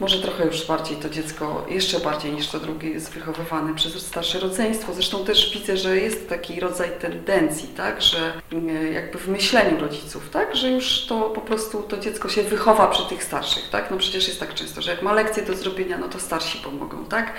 może 0.00 0.22
trochę 0.22 0.46
już 0.46 0.66
bardziej 0.66 0.96
to 0.96 1.08
dziecko, 1.08 1.66
jeszcze 1.68 2.00
bardziej 2.00 2.32
niż 2.32 2.48
to 2.48 2.60
drugie 2.60 2.90
jest 2.90 3.10
wychowywane 3.10 3.74
przez 3.74 4.06
starsze 4.06 4.40
rodzeństwo. 4.40 4.94
Zresztą 4.94 5.24
też 5.24 5.58
widzę, 5.58 5.76
że 5.76 5.96
jest 5.96 6.28
taki 6.28 6.60
rodzaj 6.60 6.90
tendencji, 7.00 7.68
tak, 7.68 8.02
że 8.02 8.32
mm, 8.52 8.92
jakby 8.92 9.18
w 9.18 9.28
myśleniu 9.28 9.80
rodziców, 9.80 10.30
tak, 10.30 10.56
że 10.56 10.70
już 10.70 11.06
to 11.06 11.20
po 11.20 11.40
prostu 11.40 11.82
to 11.82 11.96
dziecko 11.98 12.28
się 12.28 12.42
wychowa 12.42 12.86
przy 12.86 13.08
tych 13.08 13.24
starszych, 13.24 13.70
tak. 13.70 13.90
No 13.90 13.96
przecież 13.96 14.28
jest 14.28 14.40
tak 14.40 14.54
często, 14.54 14.82
że 14.82 14.90
jak 14.90 15.02
ma 15.02 15.12
lekcje 15.12 15.42
do 15.42 15.54
zrobienia, 15.54 15.98
no 15.98 16.08
to 16.08 16.20
starsi 16.20 16.58
pomogą, 16.58 17.04
tak. 17.04 17.32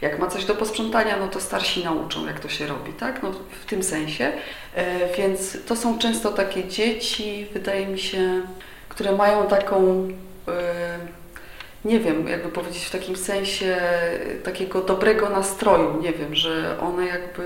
Jak 0.00 0.18
ma 0.18 0.26
coś 0.26 0.44
do 0.44 0.54
posprzątania, 0.54 1.16
no 1.16 1.28
to 1.28 1.40
starsi 1.40 1.84
nauczą, 1.84 2.26
jak 2.26 2.40
to 2.40 2.48
się 2.48 2.66
robi, 2.66 2.92
tak, 2.92 3.22
no 3.22 3.32
w 3.62 3.66
tym 3.66 3.82
sensie. 3.82 4.32
E, 4.74 5.14
więc 5.16 5.64
to 5.66 5.76
są 5.76 5.98
często 5.98 6.32
takie 6.32 6.68
dzieci, 6.68 7.46
wydaje 7.52 7.86
mi 7.86 7.98
się, 7.98 8.42
które 8.88 9.12
mają 9.12 9.46
taką... 9.46 10.08
Nie 11.84 12.00
wiem, 12.00 12.28
jakby 12.28 12.48
powiedzieć 12.48 12.84
w 12.84 12.90
takim 12.90 13.16
sensie 13.16 13.76
takiego 14.44 14.80
dobrego 14.80 15.28
nastroju, 15.28 16.02
nie 16.02 16.12
wiem, 16.12 16.34
że 16.34 16.76
one 16.80 17.06
jakby... 17.06 17.42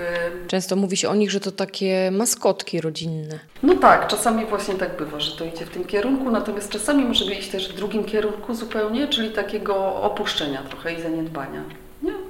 Często 0.47 0.75
mówi 0.75 0.97
się 0.97 1.09
o 1.09 1.15
nich, 1.15 1.31
że 1.31 1.39
to 1.39 1.51
takie 1.51 2.11
maskotki 2.11 2.81
rodzinne. 2.81 3.39
No 3.63 3.75
tak, 3.75 4.07
czasami 4.07 4.45
właśnie 4.45 4.75
tak 4.75 4.97
bywa, 4.97 5.19
że 5.19 5.37
to 5.37 5.45
idzie 5.45 5.65
w 5.65 5.69
tym 5.69 5.85
kierunku, 5.85 6.31
natomiast 6.31 6.69
czasami 6.69 7.05
może 7.05 7.33
iść 7.33 7.49
też 7.49 7.73
w 7.73 7.75
drugim 7.75 8.03
kierunku 8.03 8.55
zupełnie, 8.55 9.07
czyli 9.07 9.31
takiego 9.31 9.95
opuszczenia 10.01 10.63
trochę 10.63 10.93
i 10.93 11.01
zaniedbania 11.01 11.59
nie? 11.59 11.84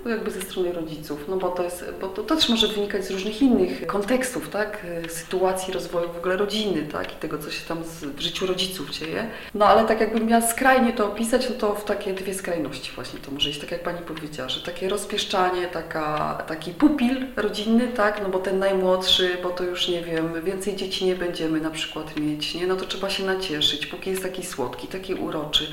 Jakby 0.10 0.32
ze 0.32 0.42
strony 0.42 0.74
rodziców, 0.74 1.26
no 1.28 1.38
bo 1.38 1.50
to 1.50 1.64
jest, 1.64 1.86
bo 2.02 2.08
to, 2.08 2.24
to, 2.24 2.36
też 2.36 2.50
może 2.50 2.68
wynikać 2.68 3.06
z 3.06 3.12
różnych 3.12 3.42
innych 3.42 3.88
kontekstów, 3.88 4.50
tak, 4.50 4.86
sytuacji 5.10 5.74
rozwoju 5.74 6.14
w 6.14 6.18
ogóle 6.18 6.38
rodziny, 6.38 6.88
tak, 6.92 7.14
i 7.14 7.16
tego, 7.16 7.38
co 7.38 7.52
się 7.52 7.66
tam 7.68 7.84
w 8.16 8.20
życiu 8.20 8.46
rodziców 8.46 8.90
dzieje. 8.90 9.30
No 9.54 9.66
ale 9.66 9.88
tak 9.88 10.00
jakbym 10.00 10.26
miała 10.26 10.48
skrajnie 10.48 10.94
to 10.94 11.08
opisać, 11.08 11.50
no 11.50 11.56
to 11.56 11.76
w 11.76 11.84
takie 11.84 12.14
dwie 12.14 12.34
skrajności 12.34 12.92
właśnie 12.96 13.20
to 13.20 13.32
może 13.32 13.50
iść, 13.50 13.60
tak 13.60 13.72
jak 13.72 13.84
Pani 13.84 14.00
powiedziała, 14.00 14.50
że 14.50 14.62
takie 14.62 14.90
rozpieszczanie, 14.90 15.68
taka, 15.68 16.38
taki 16.48 16.72
pupil 16.72 17.26
rodzinny, 17.36 17.88
tak, 17.88 18.22
no 18.24 18.30
bo 18.30 18.40
ten 18.40 18.60
najmłodszy, 18.60 19.38
bo 19.44 19.50
to 19.50 19.64
już 19.64 19.88
nie 19.88 20.02
wiem, 20.02 20.44
więcej 20.44 20.76
dzieci 20.76 21.06
nie 21.06 21.16
będziemy 21.16 21.62
na 21.62 21.70
przykład 21.70 22.20
mieć, 22.20 22.56
nie, 22.56 22.68
no 22.68 22.76
to 22.76 22.86
trzeba 22.86 23.10
się 23.10 23.24
nacieszyć, 23.26 23.86
póki 23.86 24.10
jest 24.10 24.24
taki 24.24 24.46
słodki, 24.46 24.88
taki 24.88 25.14
uroczy. 25.14 25.68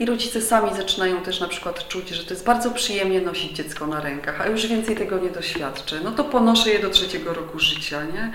I 0.00 0.06
rodzice 0.06 0.40
sami 0.40 0.74
zaczynają 0.76 1.22
też 1.22 1.40
na 1.40 1.48
przykład 1.48 1.88
czuć, 1.88 2.08
że 2.08 2.24
to 2.24 2.34
jest 2.34 2.44
bardzo 2.44 2.70
przyjemnie 2.70 3.20
nosić 3.20 3.52
dziecko 3.52 3.86
na 3.86 4.00
rękach, 4.00 4.40
a 4.40 4.46
już 4.46 4.66
więcej 4.66 4.96
tego 4.96 5.18
nie 5.18 5.30
doświadczę. 5.30 6.00
No 6.04 6.12
to 6.12 6.24
ponoszę 6.24 6.70
je 6.70 6.78
do 6.78 6.90
trzeciego 6.90 7.34
roku 7.34 7.58
życia, 7.58 8.04
nie? 8.04 8.32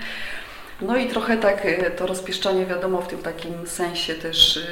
No 0.82 0.96
i 0.96 1.08
trochę 1.08 1.36
tak 1.36 1.66
e, 1.66 1.90
to 1.90 2.06
rozpieszczanie 2.06 2.66
wiadomo 2.66 3.02
w 3.02 3.08
tym 3.08 3.18
takim 3.18 3.66
sensie 3.66 4.14
też 4.14 4.56
e, 4.56 4.62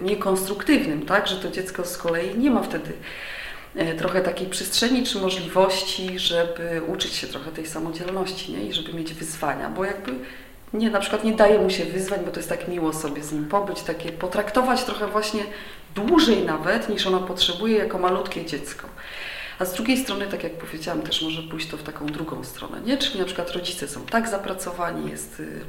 niekonstruktywnym, 0.00 1.06
tak? 1.06 1.28
Że 1.28 1.36
to 1.36 1.50
dziecko 1.50 1.84
z 1.84 1.98
kolei 1.98 2.38
nie 2.38 2.50
ma 2.50 2.62
wtedy 2.62 2.92
e, 3.76 3.94
trochę 3.94 4.20
takiej 4.20 4.46
przestrzeni 4.46 5.04
czy 5.04 5.18
możliwości, 5.18 6.18
żeby 6.18 6.82
uczyć 6.86 7.14
się 7.14 7.26
trochę 7.26 7.50
tej 7.50 7.66
samodzielności 7.66 8.52
nie? 8.52 8.62
i 8.62 8.72
żeby 8.72 8.92
mieć 8.92 9.14
wyzwania, 9.14 9.68
bo 9.68 9.84
jakby 9.84 10.12
nie, 10.72 10.90
na 10.90 11.00
przykład 11.00 11.24
nie 11.24 11.32
daje 11.32 11.58
mu 11.58 11.70
się 11.70 11.84
wyzwań, 11.84 12.20
bo 12.24 12.30
to 12.30 12.36
jest 12.36 12.48
tak 12.48 12.68
miło 12.68 12.92
sobie 12.92 13.22
z 13.22 13.32
nim 13.32 13.44
pobyć, 13.48 13.82
takie 13.82 14.12
potraktować 14.12 14.84
trochę 14.84 15.06
właśnie 15.06 15.42
dłużej 15.94 16.42
nawet 16.44 16.88
niż 16.88 17.06
ona 17.06 17.18
potrzebuje 17.18 17.78
jako 17.78 17.98
malutkie 17.98 18.44
dziecko. 18.44 18.88
A 19.58 19.64
z 19.64 19.74
drugiej 19.74 19.96
strony, 19.96 20.26
tak 20.26 20.44
jak 20.44 20.52
powiedziałam, 20.52 21.02
też 21.02 21.22
może 21.22 21.42
pójść 21.42 21.68
to 21.68 21.76
w 21.76 21.82
taką 21.82 22.06
drugą 22.06 22.44
stronę, 22.44 22.80
nie? 22.80 22.98
Czyli 22.98 23.18
na 23.18 23.24
przykład 23.24 23.50
rodzice 23.50 23.88
są 23.88 24.06
tak 24.06 24.28
zapracowani, 24.28 25.10
jest 25.10 25.40
y, 25.40 25.60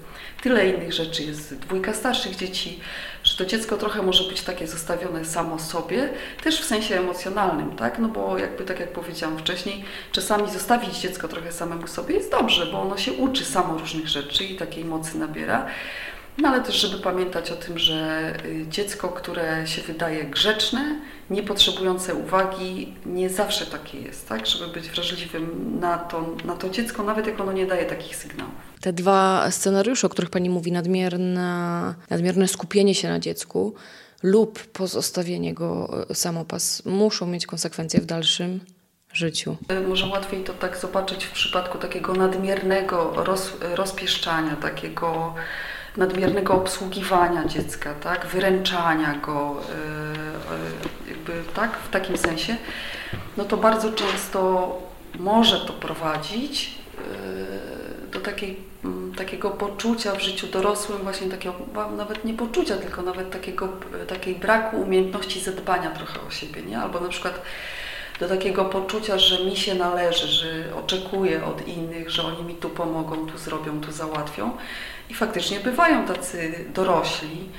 tyle 0.41 0.69
innych 0.69 0.93
rzeczy, 0.93 1.23
jest 1.23 1.55
dwójka 1.55 1.93
starszych 1.93 2.35
dzieci, 2.35 2.79
że 3.23 3.37
to 3.37 3.45
dziecko 3.45 3.77
trochę 3.77 4.01
może 4.01 4.29
być 4.29 4.41
takie 4.41 4.67
zostawione 4.67 5.25
samo 5.25 5.59
sobie, 5.59 6.09
też 6.43 6.61
w 6.61 6.65
sensie 6.65 6.99
emocjonalnym, 6.99 7.75
tak? 7.75 7.99
No 7.99 8.07
bo 8.07 8.37
jakby 8.37 8.63
tak 8.63 8.79
jak 8.79 8.91
powiedziałam 8.93 9.37
wcześniej, 9.37 9.83
czasami 10.11 10.51
zostawić 10.51 10.99
dziecko 10.99 11.27
trochę 11.27 11.51
samemu 11.51 11.87
sobie 11.87 12.15
jest 12.15 12.31
dobrze, 12.31 12.65
bo 12.65 12.81
ono 12.81 12.97
się 12.97 13.13
uczy 13.13 13.45
samo 13.45 13.77
różnych 13.77 14.07
rzeczy 14.07 14.43
i 14.43 14.55
takiej 14.55 14.85
mocy 14.85 15.17
nabiera. 15.17 15.67
No 16.37 16.49
ale 16.49 16.63
też, 16.63 16.75
żeby 16.75 16.97
pamiętać 17.03 17.51
o 17.51 17.55
tym, 17.55 17.79
że 17.79 18.33
y, 18.45 18.65
dziecko, 18.69 19.09
które 19.09 19.67
się 19.67 19.81
wydaje 19.81 20.23
grzeczne, 20.23 20.99
nie 21.29 21.43
potrzebujące 21.43 22.15
uwagi, 22.15 22.93
nie 23.05 23.29
zawsze 23.29 23.65
takie 23.65 24.01
jest, 24.01 24.29
tak? 24.29 24.45
Żeby 24.45 24.67
być 24.67 24.89
wrażliwym 24.89 25.77
na 25.79 25.97
to, 25.97 26.35
na 26.45 26.55
to 26.55 26.69
dziecko, 26.69 27.03
nawet 27.03 27.27
jak 27.27 27.39
ono 27.39 27.51
nie 27.51 27.65
daje 27.65 27.85
takich 27.85 28.15
sygnałów. 28.15 28.53
Te 28.81 28.93
dwa 28.93 29.51
scenariusze, 29.51 30.07
o 30.07 30.09
których 30.09 30.29
Pani 30.29 30.49
mówi, 30.49 30.71
nadmierne, 30.71 31.93
nadmierne 32.09 32.47
skupienie 32.47 32.95
się 32.95 33.09
na 33.09 33.19
dziecku 33.19 33.73
lub 34.23 34.59
pozostawienie 34.67 35.53
go 35.53 35.89
y, 36.11 36.15
samopas, 36.15 36.85
muszą 36.85 37.27
mieć 37.27 37.45
konsekwencje 37.45 38.01
w 38.01 38.05
dalszym 38.05 38.59
życiu. 39.13 39.57
Y, 39.71 39.87
może 39.87 40.07
łatwiej 40.07 40.43
to 40.43 40.53
tak 40.53 40.77
zobaczyć 40.77 41.25
w 41.25 41.31
przypadku 41.31 41.77
takiego 41.77 42.13
nadmiernego 42.13 43.13
roz, 43.15 43.53
rozpieszczania, 43.75 44.55
takiego 44.55 45.33
nadmiernego 45.97 46.53
obsługiwania 46.53 47.45
dziecka, 47.45 47.93
tak, 47.93 48.25
wyręczania 48.25 49.15
go, 49.15 49.61
e, 49.61 49.73
e, 51.07 51.09
jakby 51.09 51.53
tak, 51.53 51.77
w 51.77 51.89
takim 51.89 52.17
sensie, 52.17 52.57
no 53.37 53.45
to 53.45 53.57
bardzo 53.57 53.93
często 53.93 54.81
może 55.19 55.59
to 55.59 55.73
prowadzić 55.73 56.75
e, 56.97 58.11
do 58.11 58.19
takiej, 58.19 58.67
takiego 59.17 59.49
poczucia 59.49 60.15
w 60.15 60.21
życiu 60.21 60.47
dorosłym, 60.47 60.97
właśnie 60.97 61.29
takiego, 61.29 61.55
nawet 61.97 62.25
nie 62.25 62.33
poczucia, 62.33 62.77
tylko 62.77 63.01
nawet 63.01 63.31
takiego, 63.31 63.69
takiej 64.07 64.35
braku 64.35 64.77
umiejętności 64.77 65.39
zadbania 65.39 65.91
trochę 65.91 66.19
o 66.27 66.31
siebie, 66.31 66.61
nie? 66.61 66.79
Albo 66.79 66.99
na 66.99 67.09
przykład 67.09 67.41
do 68.19 68.27
takiego 68.27 68.65
poczucia, 68.65 69.19
że 69.19 69.45
mi 69.45 69.57
się 69.57 69.75
należy, 69.75 70.27
że 70.27 70.75
oczekuję 70.75 71.45
od 71.45 71.67
innych, 71.67 72.09
że 72.09 72.23
oni 72.23 72.43
mi 72.43 72.55
tu 72.55 72.69
pomogą, 72.69 73.27
tu 73.27 73.37
zrobią, 73.37 73.81
tu 73.81 73.91
załatwią. 73.91 74.57
I 75.09 75.13
faktycznie 75.13 75.59
bywają 75.59 76.05
tacy 76.05 76.65
dorośli, 76.73 77.49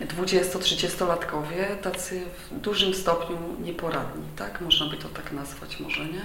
20-30-latkowie, 0.00 1.76
tacy 1.82 2.22
w 2.50 2.60
dużym 2.60 2.94
stopniu 2.94 3.36
nieporadni, 3.62 4.24
tak? 4.36 4.60
Można 4.60 4.86
by 4.86 4.96
to 4.96 5.08
tak 5.08 5.32
nazwać 5.32 5.80
może, 5.80 6.04
nie? 6.04 6.22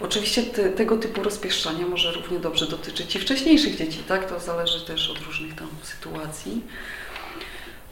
Oczywiście 0.00 0.42
te, 0.42 0.70
tego 0.70 0.96
typu 0.96 1.22
rozpieszczania 1.22 1.86
może 1.86 2.12
równie 2.12 2.38
dobrze 2.38 2.66
dotyczyć 2.66 3.16
i 3.16 3.18
wcześniejszych 3.18 3.76
dzieci, 3.76 3.98
tak? 4.08 4.28
To 4.28 4.40
zależy 4.40 4.86
też 4.86 5.10
od 5.10 5.18
różnych 5.18 5.54
tam 5.54 5.68
sytuacji. 5.82 6.62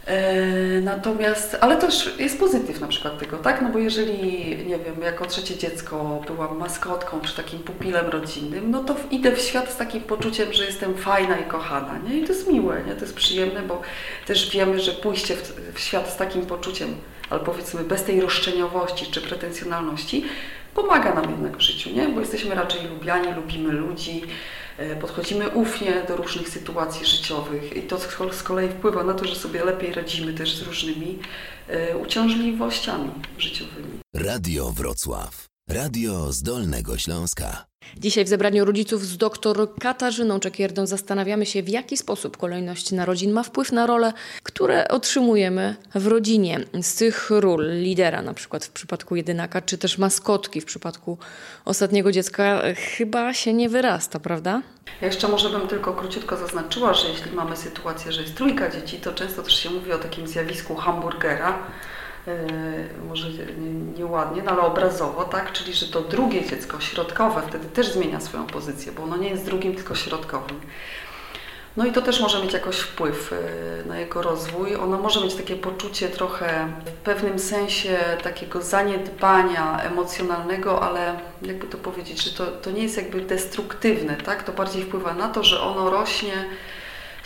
E, 0.06 0.80
natomiast, 0.80 1.56
ale 1.60 1.76
też 1.76 2.14
jest 2.18 2.38
pozytyw 2.38 2.80
na 2.80 2.88
przykład 2.88 3.18
tego, 3.18 3.36
tak? 3.36 3.62
No 3.62 3.68
bo 3.68 3.78
jeżeli, 3.78 4.48
nie 4.66 4.78
wiem, 4.78 5.02
jako 5.02 5.26
trzecie 5.26 5.56
dziecko 5.56 6.22
byłam 6.26 6.58
maskotką 6.58 7.20
czy 7.20 7.36
takim 7.36 7.58
pupilem 7.58 8.06
rodzinnym, 8.06 8.70
no 8.70 8.84
to 8.84 8.96
idę 9.10 9.36
w 9.36 9.40
świat 9.40 9.70
z 9.70 9.76
takim 9.76 10.00
poczuciem, 10.00 10.52
że 10.52 10.64
jestem 10.64 10.94
fajna 10.94 11.38
i 11.38 11.44
kochana, 11.44 11.98
nie? 12.08 12.18
I 12.18 12.24
to 12.24 12.32
jest 12.32 12.48
miłe, 12.48 12.82
nie? 12.86 12.94
To 12.94 13.00
jest 13.00 13.14
przyjemne, 13.14 13.62
bo 13.62 13.82
też 14.26 14.50
wiemy, 14.50 14.80
że 14.80 14.92
pójście 14.92 15.36
w, 15.36 15.72
w 15.74 15.80
świat 15.80 16.10
z 16.10 16.16
takim 16.16 16.46
poczuciem, 16.46 16.94
ale 17.30 17.40
powiedzmy 17.40 17.84
bez 17.84 18.04
tej 18.04 18.20
roszczeniowości 18.20 19.06
czy 19.06 19.20
pretensjonalności, 19.20 20.24
pomaga 20.74 21.14
nam 21.14 21.30
jednak 21.30 21.56
w 21.56 21.60
życiu, 21.60 21.90
nie? 21.90 22.08
Bo 22.08 22.20
jesteśmy 22.20 22.54
raczej 22.54 22.80
lubiani, 22.88 23.34
lubimy 23.34 23.72
ludzi, 23.72 24.22
podchodzimy 25.00 25.48
ufnie 25.48 26.04
do 26.08 26.16
różnych 26.16 26.48
sytuacji 26.48 27.06
życiowych 27.06 27.76
i 27.76 27.82
to 27.82 27.98
z 28.32 28.42
kolei 28.42 28.68
wpływa 28.68 29.04
na 29.04 29.14
to, 29.14 29.24
że 29.24 29.34
sobie 29.34 29.64
lepiej 29.64 29.92
radzimy 29.92 30.32
też 30.32 30.56
z 30.56 30.62
różnymi 30.62 31.18
e, 31.68 31.96
uciążliwościami 31.96 33.10
życiowymi. 33.38 34.00
Radio 34.14 34.72
Wrocław. 34.72 35.46
Radio 35.70 36.32
z 36.32 36.42
Dolnego 36.42 36.98
Śląska. 36.98 37.66
Dzisiaj 37.96 38.24
w 38.24 38.28
zebraniu 38.28 38.64
rodziców 38.64 39.06
z 39.06 39.16
dr 39.16 39.68
Katarzyną 39.80 40.40
Czekierdą 40.40 40.86
zastanawiamy 40.86 41.46
się, 41.46 41.62
w 41.62 41.68
jaki 41.68 41.96
sposób 41.96 42.36
kolejność 42.36 42.92
narodzin 42.92 43.32
ma 43.32 43.42
wpływ 43.42 43.72
na 43.72 43.86
role, 43.86 44.12
które 44.42 44.88
otrzymujemy 44.88 45.76
w 45.94 46.06
rodzinie. 46.06 46.60
Z 46.82 46.94
tych 46.94 47.30
ról 47.30 47.66
lidera, 47.70 48.22
na 48.22 48.34
przykład 48.34 48.64
w 48.64 48.70
przypadku 48.70 49.16
jedynaka, 49.16 49.62
czy 49.62 49.78
też 49.78 49.98
maskotki 49.98 50.60
w 50.60 50.64
przypadku 50.64 51.18
ostatniego 51.64 52.12
dziecka, 52.12 52.62
chyba 52.96 53.34
się 53.34 53.52
nie 53.52 53.68
wyrasta, 53.68 54.20
prawda? 54.20 54.62
Ja 55.00 55.06
jeszcze 55.06 55.28
może 55.28 55.50
bym 55.50 55.68
tylko 55.68 55.92
króciutko 55.92 56.36
zaznaczyła, 56.36 56.94
że 56.94 57.08
jeśli 57.08 57.32
mamy 57.32 57.56
sytuację, 57.56 58.12
że 58.12 58.22
jest 58.22 58.34
trójka 58.34 58.70
dzieci, 58.70 58.98
to 58.98 59.12
często 59.12 59.42
też 59.42 59.62
się 59.62 59.70
mówi 59.70 59.92
o 59.92 59.98
takim 59.98 60.26
zjawisku 60.26 60.74
hamburgera, 60.74 61.58
może 63.08 63.28
nieładnie, 63.98 64.42
no 64.42 64.50
ale 64.50 64.60
obrazowo, 64.60 65.24
tak? 65.24 65.52
Czyli, 65.52 65.74
że 65.74 65.86
to 65.86 66.00
drugie 66.00 66.48
dziecko 66.48 66.80
środkowe 66.80 67.42
wtedy 67.48 67.68
też 67.68 67.92
zmienia 67.92 68.20
swoją 68.20 68.46
pozycję, 68.46 68.92
bo 68.92 69.02
ono 69.02 69.16
nie 69.16 69.28
jest 69.28 69.44
drugim, 69.44 69.74
tylko 69.74 69.94
środkowym. 69.94 70.60
No 71.76 71.86
i 71.86 71.92
to 71.92 72.02
też 72.02 72.20
może 72.20 72.42
mieć 72.42 72.52
jakoś 72.52 72.76
wpływ 72.76 73.32
e, 73.32 73.88
na 73.88 73.98
jego 73.98 74.22
rozwój. 74.22 74.74
Ono 74.76 74.98
może 74.98 75.20
mieć 75.20 75.34
takie 75.34 75.56
poczucie 75.56 76.08
trochę 76.08 76.68
w 76.86 76.90
pewnym 76.90 77.38
sensie 77.38 77.98
takiego 78.22 78.62
zaniedbania 78.62 79.82
emocjonalnego, 79.82 80.82
ale 80.82 81.20
jakby 81.42 81.66
to 81.66 81.78
powiedzieć, 81.78 82.24
że 82.24 82.30
to, 82.30 82.46
to 82.46 82.70
nie 82.70 82.82
jest 82.82 82.96
jakby 82.96 83.20
destruktywne, 83.20 84.16
tak? 84.16 84.42
To 84.42 84.52
bardziej 84.52 84.82
wpływa 84.82 85.14
na 85.14 85.28
to, 85.28 85.44
że 85.44 85.60
ono 85.60 85.90
rośnie 85.90 86.44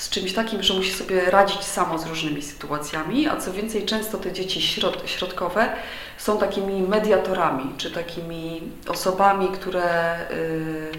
z 0.01 0.09
czymś 0.09 0.33
takim, 0.33 0.63
że 0.63 0.75
musi 0.75 0.93
sobie 0.93 1.31
radzić 1.31 1.65
samo 1.65 1.99
z 1.99 2.07
różnymi 2.07 2.43
sytuacjami, 2.43 3.29
a 3.29 3.37
co 3.37 3.53
więcej, 3.53 3.87
często 3.87 4.19
te 4.19 4.33
dzieci 4.33 4.63
środ 4.63 5.03
środkowe 5.07 5.73
są 6.19 6.39
takimi 6.39 6.83
mediatorami, 6.83 7.75
czy 7.77 7.91
takimi 7.91 8.61
osobami, 8.89 9.49
które 9.49 10.17
y, 10.31 10.91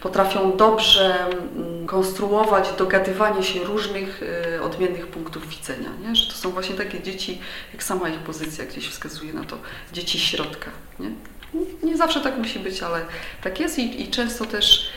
potrafią 0.00 0.56
dobrze 0.56 1.26
mm, 1.26 1.86
konstruować 1.86 2.68
dogadywanie 2.78 3.42
się 3.42 3.64
różnych 3.64 4.22
y, 4.56 4.62
odmiennych 4.62 5.06
punktów 5.06 5.48
widzenia. 5.48 5.88
Nie? 6.02 6.16
Że 6.16 6.32
to 6.32 6.38
są 6.38 6.50
właśnie 6.50 6.74
takie 6.74 7.02
dzieci, 7.02 7.40
jak 7.72 7.82
sama 7.82 8.08
ich 8.08 8.18
pozycja 8.18 8.64
gdzieś 8.64 8.88
wskazuje 8.88 9.32
na 9.32 9.44
to, 9.44 9.58
dzieci 9.92 10.18
środka. 10.18 10.70
Nie, 11.00 11.10
nie 11.82 11.96
zawsze 11.96 12.20
tak 12.20 12.36
musi 12.36 12.58
być, 12.58 12.82
ale 12.82 13.00
tak 13.42 13.60
jest 13.60 13.78
i, 13.78 14.02
i 14.02 14.08
często 14.08 14.44
też 14.44 14.90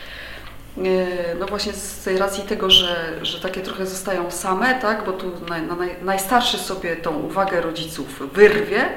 no 1.40 1.46
właśnie 1.46 1.72
z 1.72 2.04
tej 2.04 2.18
racji 2.18 2.44
tego, 2.44 2.70
że, 2.70 3.18
że 3.22 3.40
takie 3.40 3.60
trochę 3.60 3.86
zostają 3.86 4.30
same, 4.30 4.74
tak, 4.74 5.04
bo 5.04 5.12
tu 5.12 5.32
naj, 5.48 5.62
naj, 5.62 5.96
najstarszy 6.02 6.58
sobie 6.58 6.96
tą 6.96 7.18
uwagę 7.18 7.60
rodziców 7.60 8.32
wyrwie, 8.32 8.88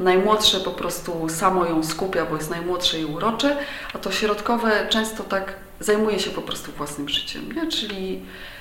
najmłodsze 0.00 0.60
po 0.60 0.70
prostu 0.70 1.28
samo 1.28 1.66
ją 1.66 1.84
skupia, 1.84 2.26
bo 2.26 2.36
jest 2.36 2.50
najmłodsze 2.50 3.00
i 3.00 3.04
urocze, 3.04 3.56
a 3.94 3.98
to 3.98 4.12
środkowe 4.12 4.86
często 4.88 5.24
tak 5.24 5.54
zajmuje 5.80 6.20
się 6.20 6.30
po 6.30 6.42
prostu 6.42 6.72
własnym 6.72 7.08
życiem, 7.08 7.52
nie? 7.52 7.66
czyli 7.66 8.20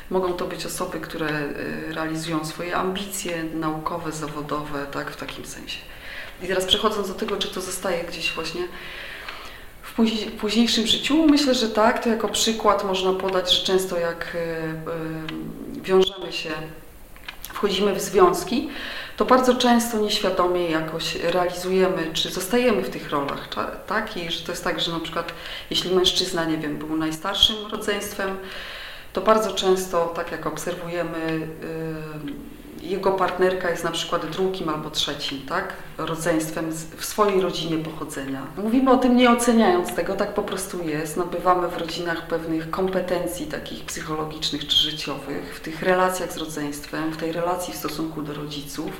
mogą 0.09 0.33
to 0.33 0.45
być 0.45 0.65
osoby, 0.65 0.99
które 0.99 1.27
e, 1.29 1.49
realizują 1.93 2.45
swoje 2.45 2.75
ambicje 2.75 3.43
naukowe, 3.43 4.11
zawodowe, 4.11 4.85
tak, 4.91 5.11
w 5.11 5.15
takim 5.15 5.45
sensie. 5.45 5.79
I 6.43 6.47
teraz 6.47 6.65
przechodząc 6.65 7.07
do 7.07 7.13
tego, 7.13 7.37
czy 7.37 7.47
to 7.47 7.61
zostaje 7.61 8.03
gdzieś 8.03 8.31
właśnie 8.31 8.61
w 9.97 10.31
późniejszym 10.31 10.87
życiu? 10.87 11.25
Myślę, 11.27 11.53
że 11.53 11.69
tak. 11.69 12.03
To 12.03 12.09
jako 12.09 12.27
przykład 12.27 12.83
można 12.83 13.13
podać, 13.13 13.53
że 13.53 13.65
często 13.65 13.97
jak 13.97 14.35
e, 14.35 14.39
e, 14.39 15.81
wiążemy 15.81 16.31
się, 16.31 16.49
wchodzimy 17.53 17.93
w 17.93 18.01
związki, 18.01 18.69
to 19.17 19.25
bardzo 19.25 19.55
często 19.55 19.99
nieświadomie 19.99 20.69
jakoś 20.69 21.15
realizujemy, 21.15 22.09
czy 22.13 22.29
zostajemy 22.29 22.81
w 22.81 22.89
tych 22.89 23.09
rolach, 23.09 23.49
tak? 23.87 24.17
I 24.17 24.31
że 24.31 24.45
to 24.45 24.51
jest 24.51 24.63
tak, 24.63 24.79
że 24.79 24.91
na 24.91 24.99
przykład 24.99 25.33
jeśli 25.69 25.95
mężczyzna, 25.95 26.45
nie 26.45 26.57
wiem, 26.57 26.77
był 26.77 26.97
najstarszym 26.97 27.55
rodzeństwem, 27.71 28.37
to 29.13 29.21
bardzo 29.21 29.51
często, 29.51 30.05
tak 30.05 30.31
jak 30.31 30.45
obserwujemy, 30.45 31.47
jego 32.83 33.11
partnerka 33.11 33.69
jest 33.69 33.83
na 33.83 33.91
przykład 33.91 34.25
drugim 34.25 34.69
albo 34.69 34.89
trzecim, 34.89 35.41
tak? 35.49 35.73
Rodzeństwem 35.97 36.71
w 36.97 37.05
swojej 37.05 37.41
rodzinie 37.41 37.77
pochodzenia. 37.77 38.41
Mówimy 38.57 38.91
o 38.91 38.97
tym 38.97 39.15
nie 39.15 39.31
oceniając 39.31 39.95
tego, 39.95 40.15
tak 40.15 40.33
po 40.33 40.43
prostu 40.43 40.83
jest. 40.83 41.17
Nabywamy 41.17 41.67
w 41.67 41.77
rodzinach 41.77 42.27
pewnych 42.27 42.69
kompetencji 42.69 43.45
takich 43.45 43.85
psychologicznych 43.85 44.67
czy 44.67 44.77
życiowych, 44.77 45.55
w 45.55 45.59
tych 45.59 45.81
relacjach 45.81 46.33
z 46.33 46.37
rodzeństwem, 46.37 47.11
w 47.11 47.17
tej 47.17 47.31
relacji 47.31 47.73
w 47.73 47.77
stosunku 47.77 48.21
do 48.21 48.33
rodziców. 48.33 48.91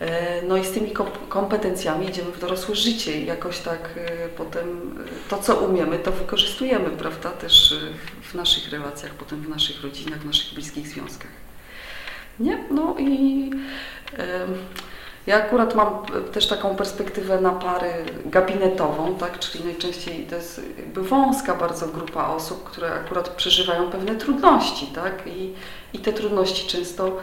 E, 0.00 0.42
no 0.42 0.56
i 0.56 0.64
z 0.64 0.70
tymi 0.70 0.90
kompetencjami 1.28 2.08
idziemy 2.08 2.32
w 2.32 2.40
dorosłe 2.40 2.74
życie 2.74 3.20
i 3.20 3.26
jakoś 3.26 3.58
tak 3.58 3.90
e, 3.96 4.28
potem 4.28 4.68
e, 5.06 5.30
to, 5.30 5.38
co 5.38 5.56
umiemy, 5.56 5.98
to 5.98 6.12
wykorzystujemy, 6.12 6.90
prawda, 6.90 7.30
też 7.30 7.74
w 8.22 8.34
naszych 8.34 8.72
relacjach, 8.72 9.14
potem 9.14 9.40
w 9.40 9.48
naszych 9.48 9.82
rodzinach, 9.82 10.18
w 10.18 10.26
naszych 10.26 10.54
bliskich 10.54 10.88
związkach. 10.88 11.51
Nie? 12.40 12.64
No 12.70 12.94
i 12.98 13.50
ja 15.26 15.36
akurat 15.36 15.74
mam 15.74 16.06
też 16.32 16.48
taką 16.48 16.76
perspektywę 16.76 17.40
na 17.40 17.50
pary 17.50 17.92
gabinetową, 18.26 19.14
tak? 19.14 19.38
czyli 19.38 19.64
najczęściej 19.64 20.26
to 20.26 20.36
jest 20.36 20.60
jakby 20.78 21.02
wąska 21.02 21.54
bardzo 21.54 21.86
grupa 21.86 22.28
osób, 22.28 22.64
które 22.64 22.94
akurat 22.94 23.28
przeżywają 23.28 23.90
pewne 23.90 24.14
trudności. 24.14 24.86
Tak? 24.86 25.26
I, 25.26 25.52
I 25.92 25.98
te 25.98 26.12
trudności 26.12 26.68
często 26.68 27.16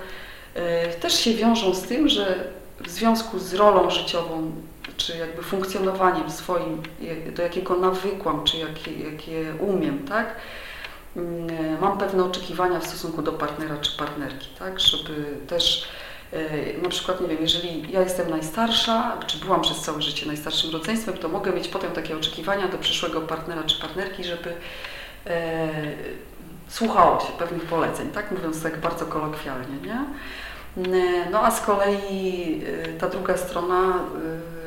e, 0.53 0.87
też 0.87 1.19
się 1.19 1.33
wiążą 1.33 1.73
z 1.73 1.81
tym, 1.81 2.09
że 2.09 2.43
w 2.79 2.89
związku 2.89 3.39
z 3.39 3.53
rolą 3.53 3.89
życiową, 3.89 4.51
czy 4.97 5.17
jakby 5.17 5.43
funkcjonowaniem 5.43 6.31
swoim, 6.31 6.83
do 7.35 7.43
jakiego 7.43 7.75
nawykłam, 7.75 8.43
czy 8.43 8.57
jakie, 8.57 8.91
jakie 9.11 9.53
umiem, 9.59 9.99
tak? 10.07 10.35
Mm, 11.15 11.79
mam 11.81 11.97
pewne 11.97 12.23
oczekiwania 12.23 12.79
w 12.79 12.87
stosunku 12.87 13.21
do 13.21 13.31
partnera 13.31 13.77
czy 13.77 13.97
partnerki, 13.97 14.49
tak, 14.59 14.79
żeby 14.79 15.25
też 15.47 15.87
e, 16.33 16.81
na 16.83 16.89
przykład, 16.89 17.21
nie 17.21 17.27
wiem, 17.27 17.37
jeżeli 17.41 17.91
ja 17.91 18.01
jestem 18.01 18.29
najstarsza, 18.29 19.17
czy 19.27 19.37
byłam 19.37 19.61
przez 19.61 19.81
całe 19.81 20.01
życie 20.01 20.25
najstarszym 20.25 20.71
rodzeństwem, 20.71 21.17
to 21.17 21.29
mogę 21.29 21.51
mieć 21.51 21.67
potem 21.67 21.91
takie 21.91 22.17
oczekiwania 22.17 22.67
do 22.67 22.77
przyszłego 22.77 23.21
partnera 23.21 23.63
czy 23.63 23.81
partnerki, 23.81 24.23
żeby 24.23 24.53
e, 25.27 25.69
słuchało 26.67 27.19
się 27.19 27.33
pewnych 27.39 27.63
poleceń, 27.63 28.09
tak, 28.11 28.31
mówiąc 28.31 28.63
tak 28.63 28.77
bardzo 28.77 29.05
kolokwialnie, 29.05 29.77
nie? 29.85 30.05
Mm, 30.77 31.31
no 31.31 31.45
a 31.45 31.51
z 31.51 31.61
kolei 31.61 32.61
e, 32.65 32.87
ta 32.87 33.09
druga 33.09 33.37
strona 33.37 33.79
e, 33.79 34.58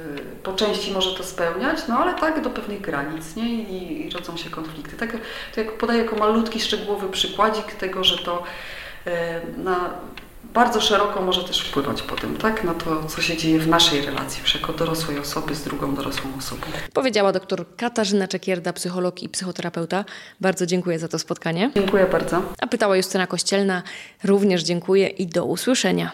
po 0.43 0.53
części 0.53 0.93
może 0.93 1.15
to 1.17 1.25
spełniać, 1.25 1.79
no 1.89 1.99
ale 1.99 2.15
tak 2.15 2.43
do 2.43 2.51
pewnych 2.51 2.81
granic, 2.81 3.37
nie? 3.37 3.49
I, 3.49 4.07
i 4.07 4.11
rodzą 4.11 4.37
się 4.37 4.51
konflikty. 4.51 4.97
Tak, 4.97 5.17
to 5.55 5.61
jak 5.61 5.79
podaję 5.79 6.03
jako 6.03 6.17
malutki, 6.17 6.61
szczegółowy 6.61 7.09
przykładzik 7.09 7.75
tego, 7.75 8.05
że 8.05 8.19
to 8.19 8.43
e, 9.07 9.41
na 9.57 9.91
bardzo 10.55 10.81
szeroko 10.81 11.23
może 11.23 11.45
też 11.45 11.61
wpływać 11.61 12.03
potem, 12.03 12.37
tak, 12.37 12.65
na 12.65 12.75
to, 12.75 13.05
co 13.05 13.23
się 13.23 13.37
dzieje 13.37 13.59
w 13.59 13.69
naszej 13.69 14.07
relacji, 14.07 14.41
już 14.43 14.55
jako 14.55 14.73
dorosłej 14.73 15.19
osoby 15.19 15.55
z 15.55 15.63
drugą 15.63 15.95
dorosłą 15.95 16.31
osobą. 16.39 16.63
Powiedziała 16.93 17.33
doktor 17.33 17.65
Katarzyna 17.77 18.29
Czekierda, 18.29 18.73
psycholog 18.73 19.23
i 19.23 19.29
psychoterapeuta. 19.29 20.05
Bardzo 20.41 20.67
dziękuję 20.67 20.99
za 20.99 21.09
to 21.09 21.19
spotkanie. 21.19 21.71
Dziękuję 21.75 22.07
bardzo. 22.07 22.43
A 22.61 22.67
pytała 22.67 22.97
Justyna 22.97 23.27
Kościelna. 23.27 23.83
Również 24.25 24.63
dziękuję 24.63 25.09
i 25.09 25.27
do 25.27 25.45
usłyszenia. 25.45 26.13